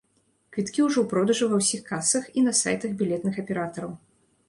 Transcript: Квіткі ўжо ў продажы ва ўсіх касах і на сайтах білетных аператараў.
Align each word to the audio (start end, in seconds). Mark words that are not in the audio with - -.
Квіткі 0.55 0.81
ўжо 0.85 0.95
ў 1.01 1.11
продажы 1.11 1.45
ва 1.53 1.61
ўсіх 1.61 1.81
касах 1.91 2.25
і 2.37 2.47
на 2.49 2.57
сайтах 2.63 2.99
білетных 3.03 3.35
аператараў. 3.45 3.97